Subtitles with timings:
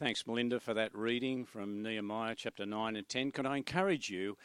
[0.00, 3.32] Thanks, Melinda, for that reading from Nehemiah chapter 9 and 10.
[3.32, 4.36] Can I encourage you,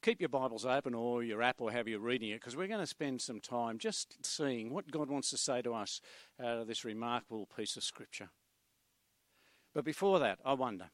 [0.00, 2.80] keep your Bibles open or your app or have you reading it, because we're going
[2.80, 6.00] to spend some time just seeing what God wants to say to us
[6.42, 8.30] out of this remarkable piece of Scripture.
[9.74, 10.88] But before that, I wonder,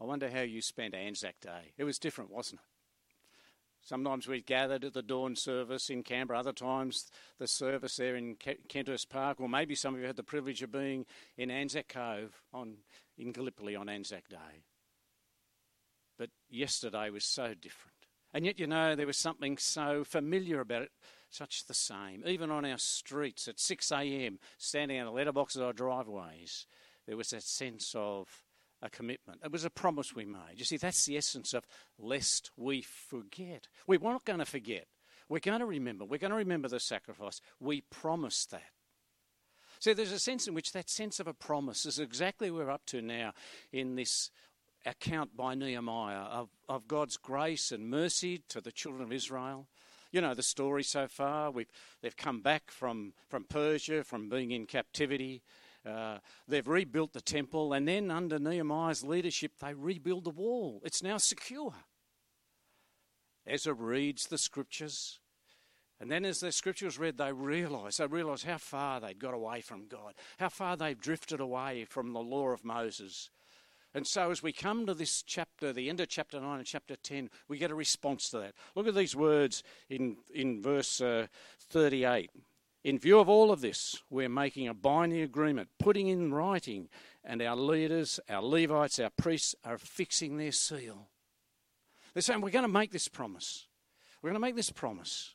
[0.00, 1.72] I wonder how you spent Anzac Day.
[1.76, 2.69] It was different, wasn't it?
[3.82, 8.36] Sometimes we gathered at the dawn service in Canberra, other times the service there in
[8.36, 11.06] Kenthurst Park, or maybe some of you had the privilege of being
[11.36, 12.76] in Anzac Cove on,
[13.16, 14.64] in Gallipoli on Anzac Day.
[16.18, 17.96] But yesterday was so different.
[18.32, 20.92] And yet, you know, there was something so familiar about it,
[21.30, 22.22] such the same.
[22.26, 26.66] Even on our streets at 6 a.m., standing on the letterboxes of our driveways,
[27.06, 28.28] there was that sense of
[28.82, 29.40] a commitment.
[29.44, 30.56] It was a promise we made.
[30.56, 31.66] You see, that's the essence of
[31.98, 33.68] lest we forget.
[33.86, 34.86] We're not going to forget.
[35.28, 36.04] We're going to remember.
[36.04, 37.40] We're going to remember the sacrifice.
[37.60, 38.70] We promised that.
[39.78, 42.70] So there's a sense in which that sense of a promise is exactly where we're
[42.70, 43.32] up to now
[43.72, 44.30] in this
[44.84, 49.68] account by Nehemiah of, of God's grace and mercy to the children of Israel.
[50.12, 51.50] You know the story so far.
[51.50, 51.70] We've,
[52.02, 55.42] they've come back from, from Persia, from being in captivity.
[55.86, 60.80] Uh, they've rebuilt the temple, and then under Nehemiah's leadership, they rebuild the wall.
[60.84, 61.74] It's now secure.
[63.46, 65.18] Ezra reads the scriptures,
[65.98, 69.60] and then as the scriptures read, they realise they realise how far they'd got away
[69.60, 73.30] from God, how far they've drifted away from the law of Moses.
[73.92, 76.94] And so, as we come to this chapter, the end of chapter 9 and chapter
[76.94, 78.54] 10, we get a response to that.
[78.76, 81.26] Look at these words in, in verse uh,
[81.70, 82.30] 38.
[82.82, 86.88] In view of all of this, we're making a binding agreement, putting in writing,
[87.22, 91.08] and our leaders, our Levites, our priests are fixing their seal.
[92.14, 93.66] They're saying, We're going to make this promise.
[94.22, 95.34] We're going to make this promise.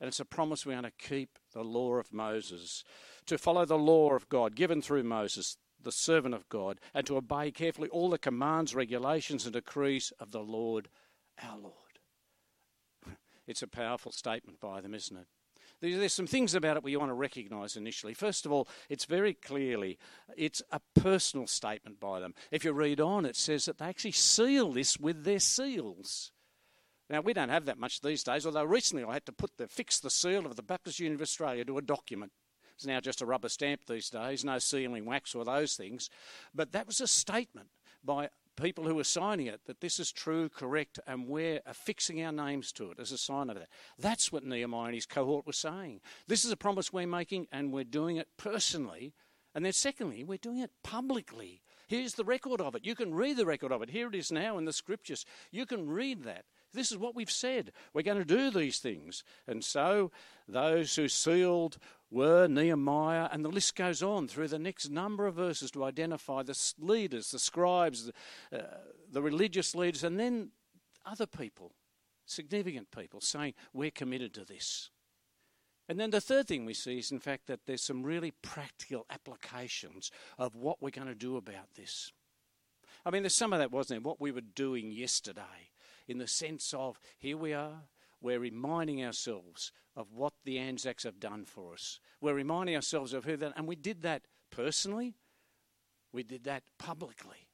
[0.00, 2.82] And it's a promise we're going to keep the law of Moses,
[3.26, 7.16] to follow the law of God given through Moses, the servant of God, and to
[7.16, 10.88] obey carefully all the commands, regulations, and decrees of the Lord
[11.42, 11.74] our Lord.
[13.46, 15.26] It's a powerful statement by them, isn't it?
[15.82, 18.14] There's some things about it we want to recognise initially.
[18.14, 19.98] First of all, it's very clearly
[20.36, 22.34] it's a personal statement by them.
[22.52, 26.30] If you read on, it says that they actually seal this with their seals.
[27.10, 28.46] Now we don't have that much these days.
[28.46, 31.22] Although recently I had to put the fix the seal of the Baptist Union of
[31.22, 32.30] Australia to a document.
[32.76, 36.08] It's now just a rubber stamp these days, no sealing wax or those things.
[36.54, 37.68] But that was a statement
[38.04, 42.32] by people who are signing it that this is true, correct, and we're affixing our
[42.32, 43.68] names to it as a sign of that.
[43.98, 46.00] That's what Nehemiah and his cohort were saying.
[46.26, 49.14] This is a promise we're making, and we're doing it personally.
[49.54, 51.62] And then, secondly, we're doing it publicly.
[51.86, 52.86] Here's the record of it.
[52.86, 53.90] You can read the record of it.
[53.90, 55.26] Here it is now in the scriptures.
[55.50, 56.46] You can read that.
[56.72, 57.72] This is what we've said.
[57.92, 59.24] We're going to do these things.
[59.46, 60.10] And so,
[60.48, 61.76] those who sealed
[62.12, 66.42] were Nehemiah, and the list goes on through the next number of verses to identify
[66.42, 68.06] the leaders, the scribes,
[68.50, 68.78] the, uh,
[69.10, 70.50] the religious leaders, and then
[71.06, 71.72] other people,
[72.26, 74.90] significant people, saying, We're committed to this.
[75.88, 79.04] And then the third thing we see is, in fact, that there's some really practical
[79.10, 82.12] applications of what we're going to do about this.
[83.04, 84.08] I mean, there's some of that, wasn't there?
[84.08, 85.70] What we were doing yesterday,
[86.06, 87.82] in the sense of here we are,
[88.22, 92.00] we're reminding ourselves of what the Anzacs have done for us.
[92.20, 95.14] We're reminding ourselves of who that, and we did that personally.
[96.12, 97.48] We did that publicly.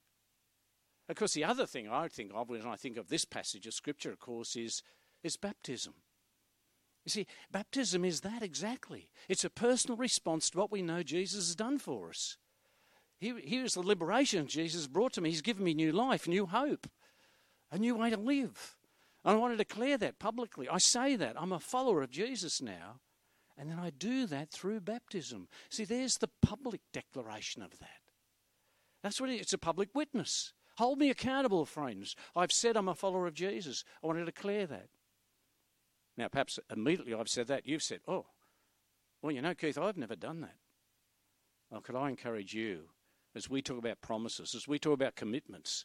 [1.09, 3.75] Of course, the other thing I think of when I think of this passage of
[3.75, 4.83] Scripture, of course, is,
[5.23, 5.95] is baptism.
[7.05, 9.09] You see, baptism is that exactly.
[9.29, 12.37] It's a personal response to what we know Jesus has done for us.
[13.19, 15.31] Here, here's the liberation Jesus brought to me.
[15.31, 16.87] He's given me new life, new hope,
[17.73, 18.77] a new way to live.
[19.25, 20.69] I want to declare that publicly.
[20.69, 21.41] I say that.
[21.41, 23.01] I'm a follower of Jesus now.
[23.57, 25.49] And then I do that through baptism.
[25.69, 28.01] See, there's the public declaration of that.
[29.03, 29.41] That's what it is.
[29.41, 30.53] It's a public witness.
[30.77, 32.15] Hold me accountable, friends.
[32.37, 33.83] I've said I'm a follower of Jesus.
[34.03, 34.89] I want to declare that.
[36.17, 38.27] Now, perhaps immediately I've said that, you've said, oh,
[39.23, 40.57] well, you know, Keith, I've never done that.
[41.71, 42.91] Well, could I encourage you,
[43.35, 45.85] as we talk about promises, as we talk about commitments,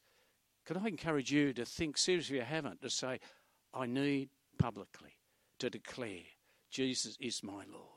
[0.66, 3.20] could I encourage you to think seriously if you haven't, to say,
[3.74, 5.18] I need publicly
[5.60, 6.24] to declare
[6.70, 7.94] Jesus is my Lord.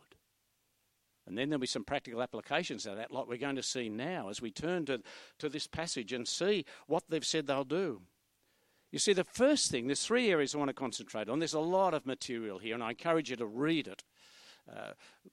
[1.27, 4.29] And then there'll be some practical applications of that, like we're going to see now
[4.29, 5.03] as we turn to,
[5.39, 8.03] to this passage and see what they've said they'll do.
[8.93, 11.41] You see, the first thing, there's three areas I want to concentrate on.
[11.41, 14.05] There's a lot of material here, and I encourage you to read it.
[14.71, 14.93] Uh,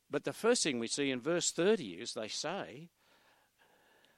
[0.10, 2.90] but the first thing we see in verse 30 is they say,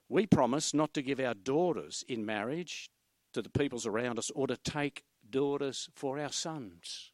[0.07, 2.89] We promise not to give our daughters in marriage
[3.35, 7.11] to the peoples around us or to take daughters for our sons.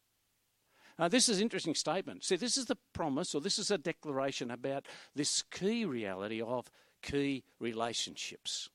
[0.98, 2.24] Now, this is an interesting statement.
[2.24, 6.70] See, this is the promise, or this is a declaration about this key reality of
[7.02, 8.68] key relationships.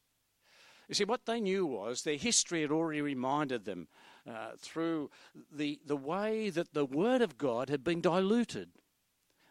[0.90, 3.88] You see, what they knew was their history had already reminded them
[4.30, 5.10] uh, through
[5.52, 8.70] the, the way that the Word of God had been diluted.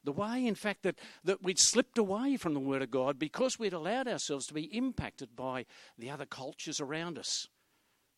[0.05, 3.59] The way, in fact, that, that we'd slipped away from the Word of God because
[3.59, 5.67] we'd allowed ourselves to be impacted by
[5.99, 7.49] the other cultures around us.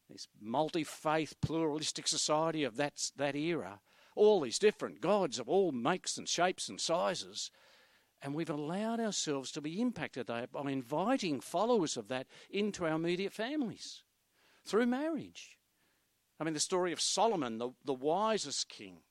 [0.09, 3.81] This multi faith, pluralistic society of that, that era,
[4.17, 7.51] all these different gods of all makes and shapes and sizes.
[8.21, 13.33] And we've allowed ourselves to be impacted by inviting followers of that into our immediate
[13.33, 14.03] families
[14.65, 15.59] through marriage.
[16.41, 19.03] I mean, the story of Solomon, the, the wisest king,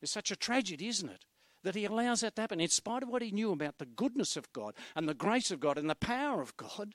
[0.00, 1.24] is such a tragedy, isn't it?
[1.66, 2.60] that he allows that to happen.
[2.60, 5.58] In spite of what he knew about the goodness of God and the grace of
[5.58, 6.94] God and the power of God,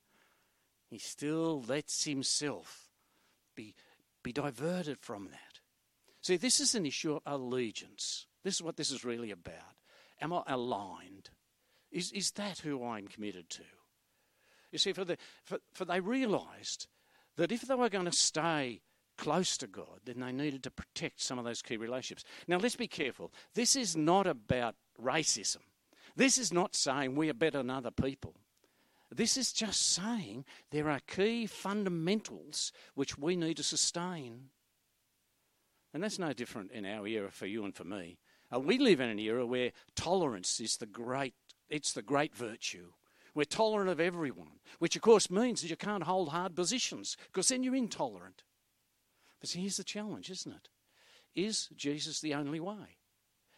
[0.89, 2.90] he still lets himself
[3.55, 3.75] be,
[4.23, 5.59] be diverted from that.
[6.21, 8.27] See, this is an issue of allegiance.
[8.43, 9.75] This is what this is really about.
[10.21, 11.31] Am I aligned?
[11.91, 13.63] Is, is that who I'm committed to?
[14.71, 16.87] You see, for, the, for, for they realised
[17.37, 18.81] that if they were going to stay
[19.17, 22.23] close to God, then they needed to protect some of those key relationships.
[22.47, 23.31] Now, let's be careful.
[23.53, 25.57] This is not about racism.
[26.15, 28.35] This is not saying we are better than other people.
[29.13, 34.49] This is just saying there are key fundamentals which we need to sustain.
[35.93, 38.19] And that's no different in our era for you and for me.
[38.53, 41.33] Uh, we live in an era where tolerance is the great,
[41.69, 42.93] it's the great virtue.
[43.33, 47.49] We're tolerant of everyone, which of course means that you can't hold hard positions because
[47.49, 48.43] then you're intolerant.
[49.39, 50.69] But see, here's the challenge, isn't it?
[51.35, 52.97] Is Jesus the only way?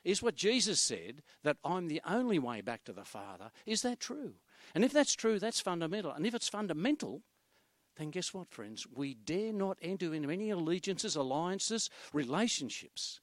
[0.04, 4.00] Is what Jesus said, that I'm the only way back to the Father, is that
[4.00, 4.34] true?
[4.74, 6.12] And if that's true, that's fundamental.
[6.12, 7.22] And if it's fundamental,
[7.98, 8.88] then guess what, friends?
[8.94, 13.20] We dare not enter into any allegiances, alliances, relationships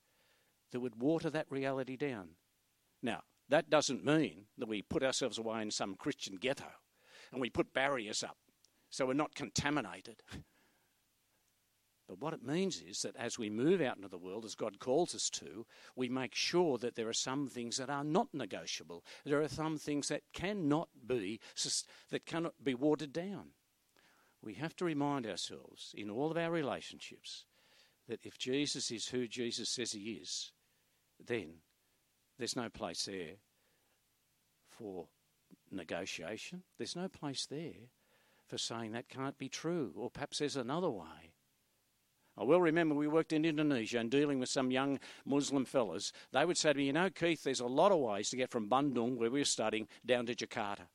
[0.72, 2.30] that would water that reality down.
[3.02, 6.70] Now, that doesn't mean that we put ourselves away in some Christian ghetto
[7.32, 8.36] and we put barriers up
[8.90, 10.22] so we're not contaminated.
[12.10, 14.80] But what it means is that as we move out into the world, as God
[14.80, 15.64] calls us to,
[15.94, 19.04] we make sure that there are some things that are not negotiable.
[19.24, 21.38] There are some things that cannot be
[22.10, 23.50] that cannot be watered down.
[24.42, 27.44] We have to remind ourselves in all of our relationships
[28.08, 30.50] that if Jesus is who Jesus says he is,
[31.24, 31.58] then
[32.40, 33.36] there's no place there
[34.68, 35.06] for
[35.70, 36.64] negotiation.
[36.76, 37.86] There's no place there
[38.48, 41.29] for saying that can't be true, or perhaps there's another way.
[42.36, 46.12] I well remember we worked in Indonesia and dealing with some young Muslim fellas.
[46.32, 48.50] They would say to me, You know, Keith, there's a lot of ways to get
[48.50, 50.86] from Bandung, where we were studying, down to Jakarta.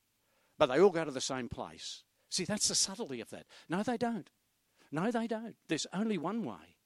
[0.58, 2.04] But they all go to the same place.
[2.30, 3.46] See, that's the subtlety of that.
[3.70, 4.30] No, they don't.
[4.92, 5.56] No, they don't.
[5.68, 6.78] There's only one way,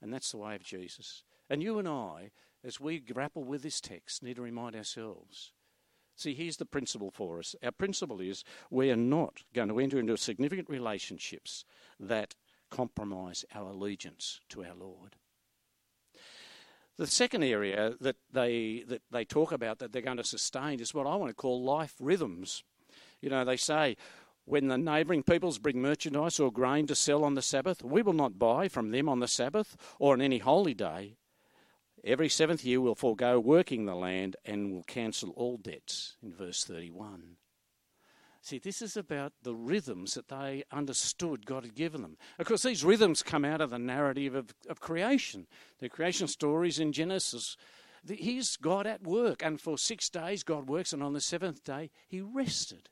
[0.00, 1.24] and that's the way of Jesus.
[1.50, 2.30] And you and I,
[2.64, 5.52] as we grapple with this text, need to remind ourselves.
[6.14, 7.56] See, here's the principle for us.
[7.62, 11.64] Our principle is we are not going to enter into significant relationships
[11.98, 12.34] that
[12.72, 15.16] compromise our allegiance to our Lord.
[16.98, 20.94] The second area that they, that they talk about that they're going to sustain is
[20.94, 22.64] what I want to call life rhythms.
[23.20, 23.96] You know, they say,
[24.44, 28.12] when the neighbouring peoples bring merchandise or grain to sell on the Sabbath, we will
[28.12, 31.16] not buy from them on the Sabbath or on any holy day.
[32.04, 36.64] Every seventh year we'll forego working the land and will cancel all debts, in verse
[36.64, 37.36] 31.
[38.44, 42.16] See, this is about the rhythms that they understood God had given them.
[42.40, 45.46] Of course, these rhythms come out of the narrative of, of creation,
[45.78, 47.56] the creation stories in Genesis.
[48.04, 51.92] Here's God at work, and for six days God works, and on the seventh day
[52.08, 52.88] He rested.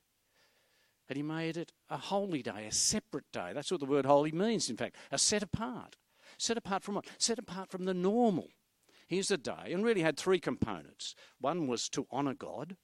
[1.09, 3.50] And He made it a holy day, a separate day.
[3.52, 5.97] That's what the word holy means, in fact, a set apart.
[6.38, 7.07] Set apart from what?
[7.19, 8.50] Set apart from the normal.
[9.09, 11.16] Here's a day, and really had three components.
[11.40, 12.76] One was to honour God.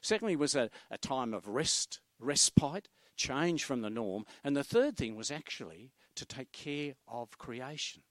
[0.00, 4.24] Secondly, was a, a time of rest respite, change from the norm.
[4.42, 8.02] And the third thing was actually to take care of creation.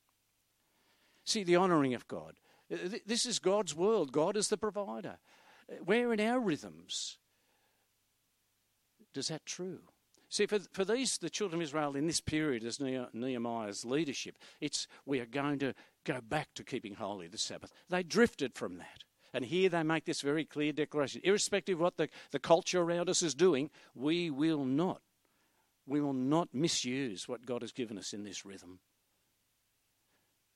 [1.25, 2.35] See, the honouring of God.
[2.71, 4.11] Uh, this is God's world.
[4.11, 5.17] God is the provider.
[5.69, 7.17] Uh, where in our rhythms
[9.13, 9.79] does that true?
[10.29, 14.87] See, for, for these, the children of Israel in this period as Nehemiah's leadership, it's
[15.05, 17.71] we are going to go back to keeping holy the Sabbath.
[17.89, 19.03] They drifted from that.
[19.33, 21.21] And here they make this very clear declaration.
[21.23, 25.01] Irrespective of what the, the culture around us is doing, we will not,
[25.87, 28.79] we will not misuse what God has given us in this rhythm.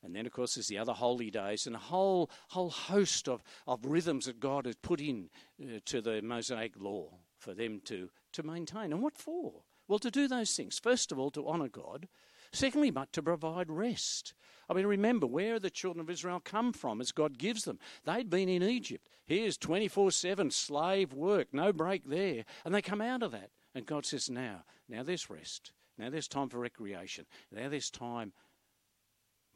[0.04, 3.42] And then, of course, there's the other holy days and a whole, whole host of,
[3.66, 5.30] of rhythms that God has put in
[5.62, 8.94] uh, to the Mosaic law for them to, to maintain.
[8.94, 9.64] And what for?
[9.88, 10.80] Well, to do those things.
[10.80, 12.08] First of all, to honour God.
[12.52, 14.34] Secondly, but to provide rest.
[14.70, 17.80] I mean, remember, where the children of Israel come from as God gives them?
[18.06, 19.08] They'd been in Egypt.
[19.26, 22.46] Here's 24 7 slave work, no break there.
[22.66, 23.52] And they come out of that.
[23.74, 25.72] And God says, now, now there's rest.
[25.98, 27.26] Now there's time for recreation.
[27.52, 28.34] Now there's time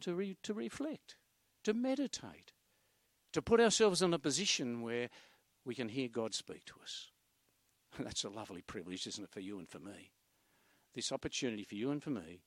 [0.01, 1.15] to, re- to reflect,
[1.63, 2.53] to meditate,
[3.33, 5.09] to put ourselves in a position where
[5.65, 7.07] we can hear God speak to us.
[7.99, 10.11] That's a lovely privilege, isn't it, for you and for me?
[10.93, 12.41] This opportunity for you and for me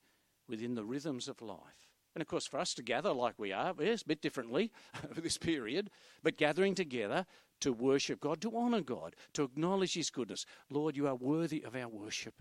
[0.47, 1.89] within the rhythms of life.
[2.15, 4.71] And of course, for us to gather like we are, yes, a bit differently
[5.09, 5.89] over this period,
[6.23, 7.25] but gathering together
[7.59, 10.45] to worship God, to honour God, to acknowledge His goodness.
[10.69, 12.35] Lord, you are worthy of our worship.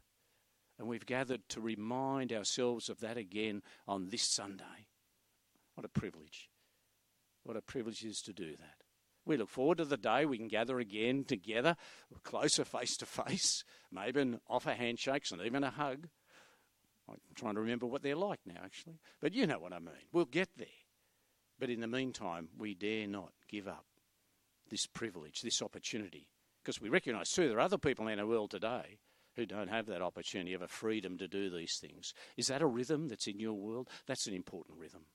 [0.78, 4.88] And we've gathered to remind ourselves of that again on this Sunday.
[5.74, 6.48] What a privilege.
[7.42, 8.84] What a privilege it is to do that.
[9.26, 11.76] We look forward to the day we can gather again together,
[12.22, 16.08] closer face to face, maybe an offer handshakes and even a hug.
[17.08, 18.98] I'm trying to remember what they're like now, actually.
[19.20, 19.94] But you know what I mean.
[20.12, 20.66] We'll get there.
[21.58, 23.84] But in the meantime, we dare not give up
[24.70, 26.28] this privilege, this opportunity,
[26.62, 28.98] because we recognise, too, there are other people in our world today
[29.36, 32.14] who don't have that opportunity, of a freedom to do these things.
[32.36, 33.88] Is that a rhythm that's in your world?
[34.06, 35.06] That's an important rhythm.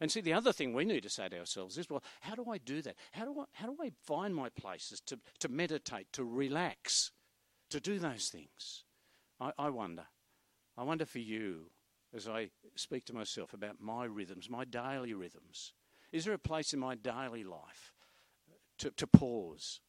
[0.00, 2.50] And see, the other thing we need to say to ourselves is, well, how do
[2.50, 2.96] I do that?
[3.12, 7.12] How do I, how do I find my places to, to meditate, to relax,
[7.70, 8.84] to do those things?
[9.40, 10.06] I, I wonder.
[10.76, 11.70] I wonder for you,
[12.14, 15.72] as I speak to myself about my rhythms, my daily rhythms.
[16.12, 17.92] Is there a place in my daily life
[18.78, 19.80] to, to pause,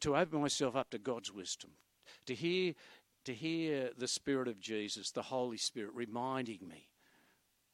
[0.00, 1.70] to open myself up to God's wisdom,
[2.26, 2.74] to hear,
[3.24, 6.88] to hear the Spirit of Jesus, the Holy Spirit, reminding me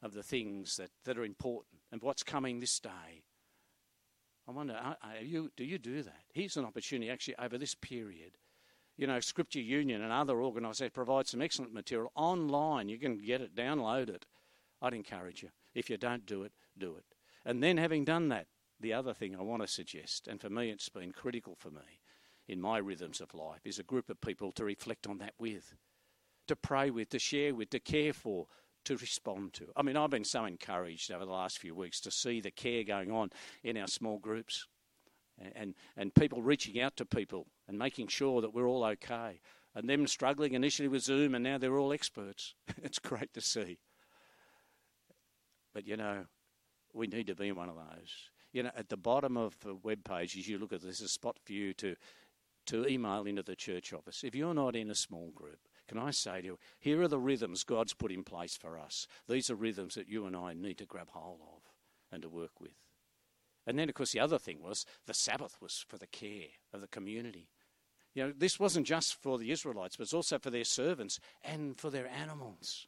[0.01, 3.23] of the things that, that are important and what's coming this day.
[4.47, 6.23] I wonder, are, you, do you do that?
[6.33, 8.37] Here's an opportunity actually over this period.
[8.97, 12.87] You know, Scripture Union and other organisations provide some excellent material online.
[12.87, 14.25] You can get it, download it.
[14.81, 15.49] I'd encourage you.
[15.73, 17.03] If you don't do it, do it.
[17.45, 18.47] And then, having done that,
[18.79, 22.01] the other thing I want to suggest, and for me it's been critical for me
[22.47, 25.75] in my rhythms of life, is a group of people to reflect on that with,
[26.47, 28.47] to pray with, to share with, to care for,
[28.85, 29.67] to respond to.
[29.75, 32.83] I mean, I've been so encouraged over the last few weeks to see the care
[32.83, 33.31] going on
[33.63, 34.67] in our small groups
[35.55, 39.39] and, and people reaching out to people and making sure that we're all okay.
[39.73, 42.53] And them struggling initially with Zoom and now they're all experts.
[42.83, 43.79] it's great to see.
[45.73, 46.25] But you know,
[46.93, 48.29] we need to be one of those.
[48.53, 51.09] You know, at the bottom of the web page, as you look at this, a
[51.09, 51.95] spot for you to,
[52.67, 54.23] to email into the church office.
[54.23, 57.19] If you're not in a small group, can I say to you, here are the
[57.19, 59.07] rhythms God's put in place for us.
[59.27, 61.61] These are rhythms that you and I need to grab hold of
[62.11, 62.71] and to work with.
[63.67, 66.81] And then, of course, the other thing was the Sabbath was for the care of
[66.81, 67.49] the community.
[68.15, 71.77] You know, this wasn't just for the Israelites, but it's also for their servants and
[71.77, 72.87] for their animals.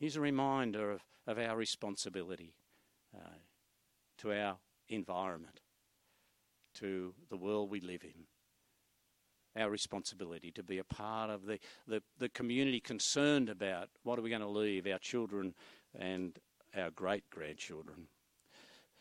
[0.00, 2.54] Here's a reminder of, of our responsibility
[3.14, 3.38] uh,
[4.18, 4.56] to our
[4.88, 5.60] environment,
[6.76, 8.26] to the world we live in
[9.58, 14.22] our responsibility to be a part of the, the, the community concerned about what are
[14.22, 15.54] we going to leave our children
[15.98, 16.38] and
[16.76, 18.08] our great grandchildren.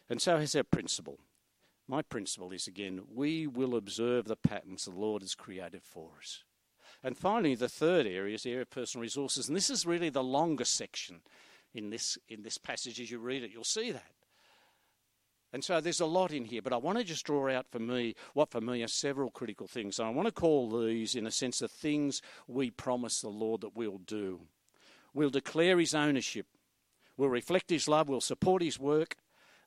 [0.09, 1.19] And so has our principle.
[1.87, 6.43] My principle is again, we will observe the patterns the Lord has created for us.
[7.03, 9.47] And finally, the third area is the area of personal resources.
[9.47, 11.21] And this is really the longest section
[11.73, 13.51] in this, in this passage as you read it.
[13.51, 14.11] You'll see that.
[15.53, 17.79] And so there's a lot in here, but I want to just draw out for
[17.79, 19.99] me what for me are several critical things.
[19.99, 23.61] And I want to call these, in a sense, the things we promise the Lord
[23.61, 24.41] that we'll do.
[25.13, 26.47] We'll declare his ownership,
[27.15, 29.15] we'll reflect his love, we'll support his work.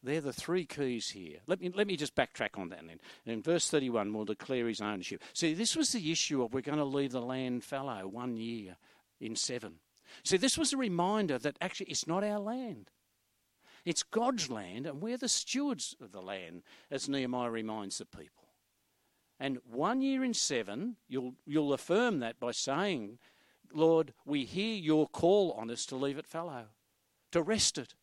[0.03, 1.39] They're the three keys here.
[1.47, 3.01] Let me, let me just backtrack on that then.
[3.27, 5.23] In verse 31, we'll declare his ownership.
[5.33, 8.77] See, this was the issue of we're going to leave the land fallow one year
[9.21, 9.81] in seven.
[10.25, 12.91] See, this was a reminder that actually it's not our land.
[13.85, 18.45] It's God's land, and we're the stewards of the land, as Nehemiah reminds the people.
[19.41, 23.19] And one year in seven, you'll, you'll affirm that by saying,
[23.73, 26.67] Lord, we hear your call on us to leave it fallow,
[27.33, 27.95] to rest it,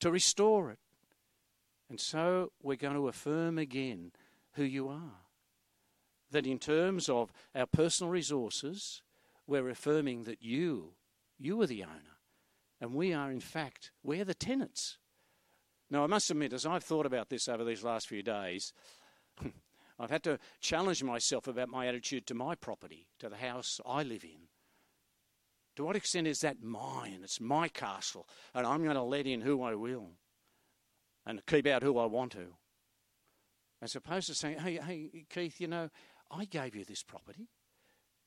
[0.00, 0.78] to restore it.
[1.90, 4.12] And so we're going to affirm again
[4.52, 5.26] who you are.
[6.30, 9.02] That in terms of our personal resources,
[9.48, 10.92] we're affirming that you,
[11.36, 12.18] you are the owner.
[12.80, 14.98] And we are, in fact, we're the tenants.
[15.90, 18.72] Now, I must admit, as I've thought about this over these last few days,
[19.98, 24.04] I've had to challenge myself about my attitude to my property, to the house I
[24.04, 24.48] live in.
[25.74, 27.20] To what extent is that mine?
[27.24, 30.12] It's my castle, and I'm going to let in who I will
[31.30, 32.54] and keep out who I want to.
[33.80, 35.88] As opposed to saying, hey, hey, Keith, you know,
[36.30, 37.48] I gave you this property,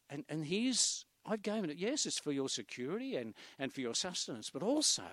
[0.09, 1.77] and, and here's, I've given it.
[1.77, 5.03] Yes, it's for your security and, and for your sustenance, but also,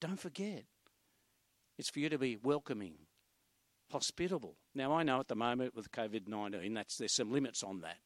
[0.00, 0.64] don't forget,
[1.76, 2.94] it's for you to be welcoming,
[3.90, 4.56] hospitable.
[4.74, 7.98] Now, I know at the moment with COVID 19, that's, there's some limits on that.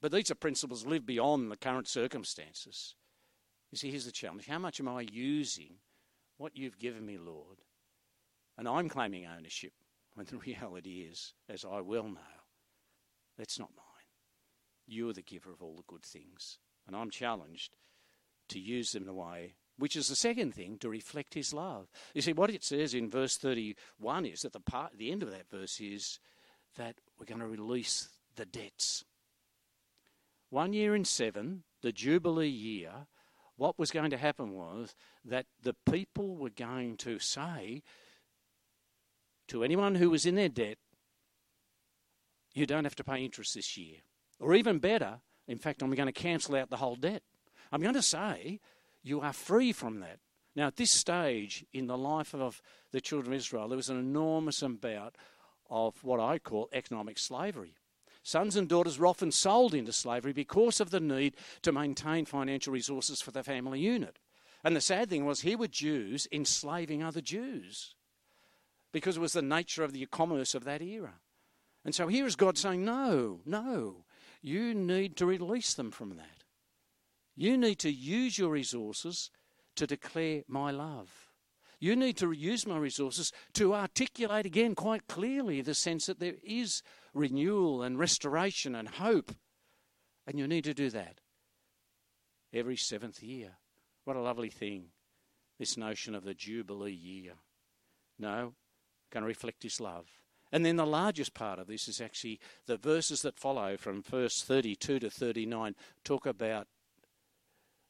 [0.00, 2.94] But these are principles live beyond the current circumstances.
[3.72, 5.74] You see, here's the challenge how much am I using
[6.36, 7.58] what you've given me, Lord?
[8.58, 9.72] And I'm claiming ownership
[10.14, 12.20] when the reality is, as I well know,
[13.38, 13.84] that's not mine.
[14.86, 16.58] You're the giver of all the good things.
[16.86, 17.76] And I'm challenged
[18.48, 21.88] to use them in a way which is the second thing to reflect his love.
[22.12, 25.30] You see, what it says in verse 31 is that the part, the end of
[25.30, 26.18] that verse is
[26.76, 29.04] that we're going to release the debts.
[30.50, 33.06] One year in seven, the Jubilee year,
[33.56, 37.82] what was going to happen was that the people were going to say
[39.48, 40.78] to anyone who was in their debt,
[42.54, 43.98] you don't have to pay interest this year.
[44.40, 47.22] Or even better, in fact, I'm going to cancel out the whole debt.
[47.72, 48.60] I'm going to say
[49.02, 50.18] you are free from that.
[50.54, 53.98] Now, at this stage in the life of the children of Israel, there was an
[53.98, 55.16] enormous amount
[55.70, 57.74] of what I call economic slavery.
[58.22, 62.72] Sons and daughters were often sold into slavery because of the need to maintain financial
[62.72, 64.18] resources for the family unit.
[64.64, 67.94] And the sad thing was, here were Jews enslaving other Jews
[68.92, 71.14] because it was the nature of the commerce of that era.
[71.84, 74.04] And so here is God saying, No, no,
[74.42, 76.44] you need to release them from that.
[77.36, 79.30] You need to use your resources
[79.76, 81.28] to declare my love.
[81.80, 86.34] You need to use my resources to articulate again quite clearly the sense that there
[86.42, 86.82] is
[87.14, 89.32] renewal and restoration and hope.
[90.26, 91.20] And you need to do that
[92.52, 93.58] every seventh year.
[94.04, 94.86] What a lovely thing,
[95.58, 97.34] this notion of the Jubilee year.
[98.18, 98.54] No,
[99.10, 100.06] going to reflect his love.
[100.50, 104.42] And then the largest part of this is actually the verses that follow from verse
[104.42, 105.74] 32 to 39
[106.04, 106.66] talk about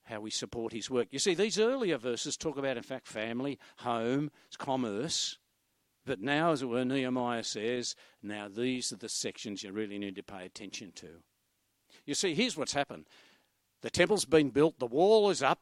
[0.05, 1.09] how we support his work.
[1.11, 5.39] You see, these earlier verses talk about, in fact, family, home, commerce.
[6.07, 10.17] But now, as it were, Nehemiah says, now these are the sections you really need
[10.17, 11.09] to pay attention to.
[12.07, 13.07] You see, here's what's happened
[13.83, 15.61] the temple's been built, the wall is up,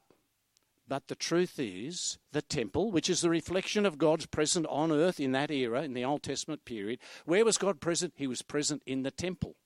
[0.88, 5.18] but the truth is, the temple, which is the reflection of God's presence on earth
[5.18, 8.14] in that era, in the Old Testament period, where was God present?
[8.16, 9.56] He was present in the temple.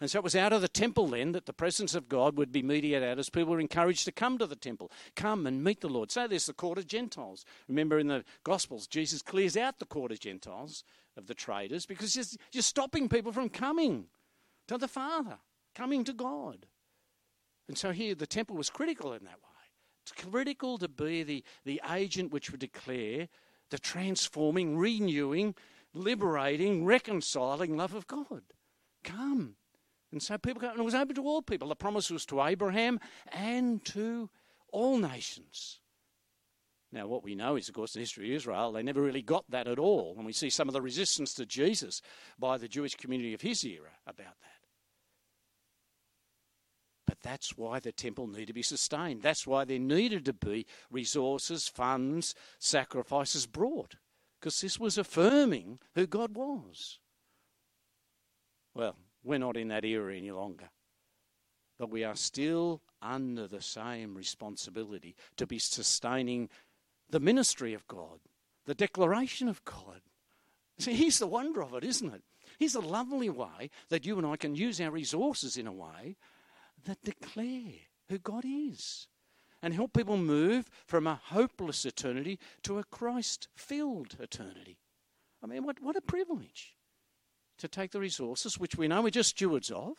[0.00, 2.50] And so it was out of the temple then that the presence of God would
[2.50, 5.80] be mediated out as people were encouraged to come to the temple, come and meet
[5.80, 6.10] the Lord.
[6.10, 7.44] So there's the court of Gentiles.
[7.68, 10.82] Remember in the Gospels, Jesus clears out the court of Gentiles,
[11.16, 14.06] of the traders, because you're, you're stopping people from coming
[14.66, 15.38] to the Father,
[15.74, 16.66] coming to God.
[17.68, 19.51] And so here the temple was critical in that way.
[20.10, 23.28] Critical to be the, the agent which would declare
[23.70, 25.54] the transforming, renewing,
[25.94, 28.42] liberating, reconciling love of God.
[29.04, 29.56] Come.
[30.10, 31.68] And so people, and it was open to all people.
[31.68, 33.00] The promise was to Abraham
[33.32, 34.28] and to
[34.70, 35.80] all nations.
[36.92, 39.22] Now, what we know is, of course, in the history of Israel, they never really
[39.22, 40.14] got that at all.
[40.18, 42.02] And we see some of the resistance to Jesus
[42.38, 44.61] by the Jewish community of his era about that.
[47.06, 49.22] But that's why the temple needed to be sustained.
[49.22, 53.96] That's why there needed to be resources, funds, sacrifices brought.
[54.40, 56.98] Because this was affirming who God was.
[58.74, 60.70] Well, we're not in that era any longer.
[61.78, 66.48] But we are still under the same responsibility to be sustaining
[67.10, 68.20] the ministry of God,
[68.66, 70.00] the declaration of God.
[70.78, 72.22] See, here's the wonder of it, isn't it?
[72.58, 76.16] Here's a lovely way that you and I can use our resources in a way
[76.84, 77.72] that declare
[78.08, 79.08] who God is
[79.62, 84.78] and help people move from a hopeless eternity to a Christ filled eternity.
[85.42, 86.74] I mean, what, what a privilege
[87.58, 89.98] to take the resources, which we know we're just stewards of,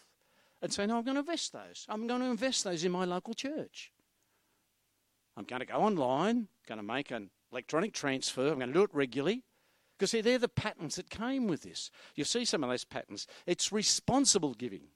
[0.62, 1.86] and say, no, I'm going to invest those.
[1.90, 3.92] I'm going to invest those in my local church.
[5.36, 8.84] I'm going to go online, going to make an electronic transfer, I'm going to do
[8.84, 9.44] it regularly.
[9.98, 11.92] Because see, they're the patterns that came with this.
[12.16, 13.28] You see some of those patterns.
[13.46, 14.88] It's responsible giving.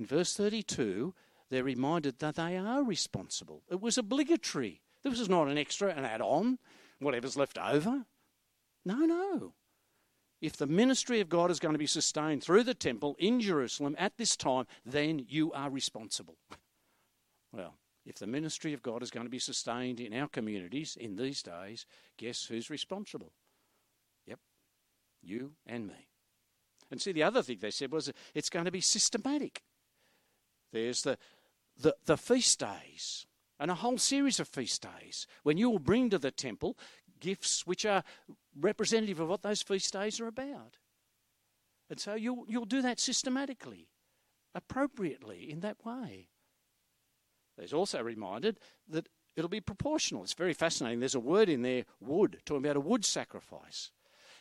[0.00, 1.14] In verse 32,
[1.50, 3.62] they're reminded that they are responsible.
[3.70, 4.80] It was obligatory.
[5.04, 6.58] This was not an extra, an add on,
[6.98, 8.06] whatever's left over.
[8.84, 9.52] No, no
[10.40, 13.94] if the ministry of God is going to be sustained through the temple in Jerusalem
[13.98, 16.36] at this time, then you are responsible.
[17.52, 17.74] well,
[18.06, 21.42] if the ministry of God is going to be sustained in our communities in these
[21.42, 21.84] days,
[22.16, 23.32] guess who's responsible?
[24.26, 24.38] Yep,
[25.22, 26.08] you and me.
[26.90, 29.62] And see, the other thing they said was it's going to be systematic.
[30.72, 31.18] There's the,
[31.78, 33.26] the, the feast days
[33.58, 36.76] and a whole series of feast days when you will bring to the temple
[37.20, 38.02] gifts which are
[38.58, 40.78] representative of what those feast days are about.
[41.90, 43.88] And so you'll, you'll do that systematically,
[44.54, 46.28] appropriately, in that way.
[47.58, 50.22] There's also reminded that it'll be proportional.
[50.22, 51.00] It's very fascinating.
[51.00, 53.90] There's a word in there, wood, talking about a wood sacrifice.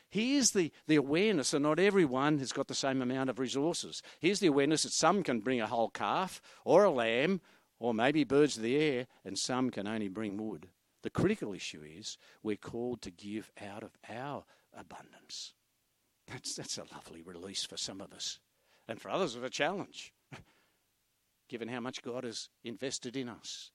[0.09, 4.01] Here's the, the awareness that not everyone has got the same amount of resources.
[4.19, 7.41] Here's the awareness that some can bring a whole calf or a lamb
[7.79, 10.67] or maybe birds of the air, and some can only bring wood.
[11.01, 14.43] The critical issue is we're called to give out of our
[14.77, 15.53] abundance.
[16.27, 18.39] That's, that's a lovely release for some of us.
[18.87, 20.13] And for others, it's a challenge,
[21.47, 23.71] given how much God has invested in us.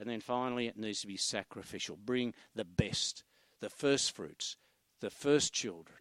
[0.00, 1.98] And then finally, it needs to be sacrificial.
[2.02, 3.24] Bring the best,
[3.60, 4.56] the first fruits,
[5.02, 5.98] the first children.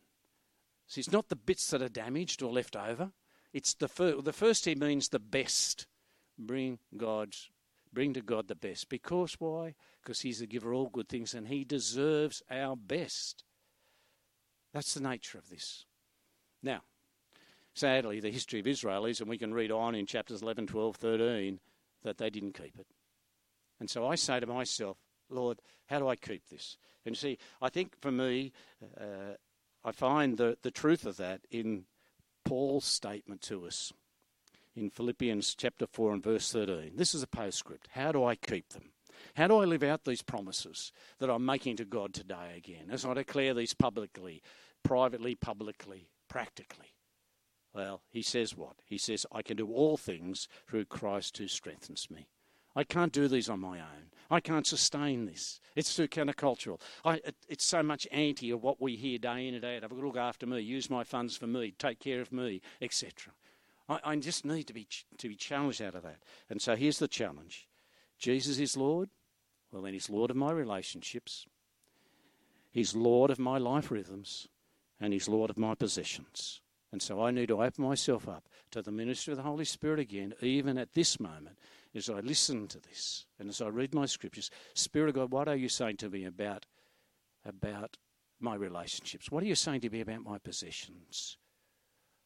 [0.88, 3.12] See, it's not the bits that are damaged or left over.
[3.52, 5.88] It's the, fir- the first here means the best.
[6.40, 7.50] Bring God's
[7.94, 8.90] bring to God the best.
[8.90, 9.76] Because why?
[10.02, 13.44] Because He's the giver of all good things and He deserves our best.
[14.74, 15.86] That's the nature of this.
[16.64, 16.82] Now,
[17.74, 20.96] sadly, the history of Israel is, and we can read on in chapters 11, 12,
[20.96, 21.60] 13,
[22.04, 22.88] that they didn't keep it.
[23.80, 24.98] And so I say to myself,
[25.32, 26.78] Lord, how do I keep this?
[27.06, 28.52] And see, I think for me,
[29.00, 29.36] uh,
[29.84, 31.86] I find the, the truth of that in
[32.46, 33.92] Paul's statement to us
[34.76, 36.94] in Philippians chapter 4 and verse 13.
[36.96, 37.90] This is a postscript.
[37.92, 38.92] How do I keep them?
[39.36, 43.06] How do I live out these promises that I'm making to God today again as
[43.06, 44.42] I declare these publicly,
[44.84, 46.96] privately, publicly, practically?
[47.74, 48.78] Well, he says what?
[48.86, 52.28] He says, I can do all things through Christ who strengthens me.
[52.76, 54.12] I can't do these on my own.
[54.32, 55.60] I can't sustain this.
[55.76, 56.80] It's too countercultural.
[57.04, 59.84] I, it, it's so much anti of what we hear day in and day out.
[59.84, 62.62] I've got to look after me, use my funds for me, take care of me,
[62.82, 63.34] etc.
[63.90, 66.20] I, I just need to be, to be challenged out of that.
[66.50, 67.68] And so here's the challenge
[68.18, 69.10] Jesus is Lord.
[69.72, 71.46] Well, then He's Lord of my relationships,
[72.72, 74.48] He's Lord of my life rhythms,
[75.00, 76.62] and He's Lord of my possessions.
[76.94, 80.00] And so I need to open myself up to the ministry of the Holy Spirit
[80.00, 81.58] again, even at this moment,
[81.96, 84.50] as I listen to this and as I read my scriptures.
[84.74, 86.66] Spirit of God, what are you saying to me about,
[87.46, 87.98] about
[88.40, 89.32] my relationships?
[89.32, 91.38] What are you saying to me about my possessions?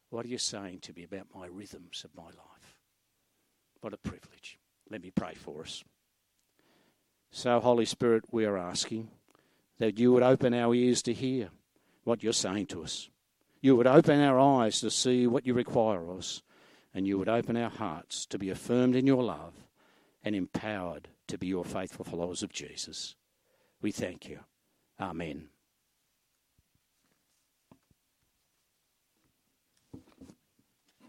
[0.09, 2.79] What are you saying to me about my rhythms of my life?
[3.81, 4.59] What a privilege.
[4.89, 5.83] Let me pray for us.
[7.31, 9.09] So, Holy Spirit, we are asking
[9.79, 11.49] that you would open our ears to hear
[12.03, 13.09] what you're saying to us.
[13.61, 16.43] You would open our eyes to see what you require of us,
[16.95, 19.53] and you would open our hearts to be affirmed in your love
[20.23, 23.15] and empowered to be your faithful followers of Jesus.
[23.81, 24.39] We thank you.
[24.99, 25.49] Amen.